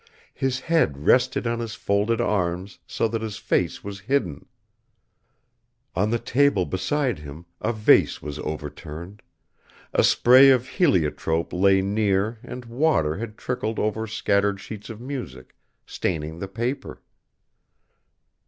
His 0.33 0.61
head 0.61 0.97
rested 1.05 1.45
on 1.45 1.59
his 1.59 1.75
folded 1.75 2.19
arms 2.19 2.79
so 2.87 3.07
that 3.09 3.21
his 3.21 3.37
face 3.37 3.83
was 3.83 3.99
hidden. 3.99 4.47
On 5.95 6.09
the 6.09 6.17
table 6.17 6.65
beside 6.65 7.19
him 7.19 7.45
a 7.61 7.71
vase 7.71 8.19
was 8.19 8.39
overturned; 8.39 9.21
a 9.93 10.03
spray 10.03 10.49
of 10.49 10.67
heliotrope 10.67 11.53
lay 11.53 11.83
near 11.83 12.39
and 12.41 12.65
water 12.65 13.17
had 13.17 13.37
trickled 13.37 13.77
over 13.77 14.07
scattered 14.07 14.59
sheets 14.59 14.89
of 14.89 14.99
music, 14.99 15.55
staining 15.85 16.39
the 16.39 16.47
paper. 16.47 17.03